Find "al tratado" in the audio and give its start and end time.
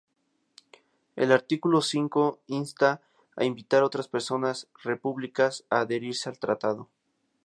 6.27-6.89